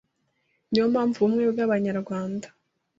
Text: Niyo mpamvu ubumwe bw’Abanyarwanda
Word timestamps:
Niyo 0.69 0.85
mpamvu 0.93 1.17
ubumwe 1.19 1.43
bw’Abanyarwanda 1.53 2.47